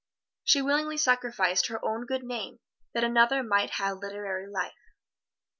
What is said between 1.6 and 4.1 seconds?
her own good name that another might have